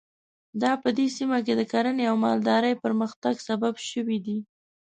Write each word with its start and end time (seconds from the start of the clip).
دا 0.61 0.71
په 0.83 0.89
دې 0.97 1.07
سیمه 1.17 1.39
کې 1.45 1.53
د 1.57 1.61
کرنې 1.71 2.03
او 2.11 2.15
مالدارۍ 2.23 2.73
پرمختګ 2.83 3.35
سبب 3.47 3.73
شوي 3.89 4.17
دي. 4.25 4.37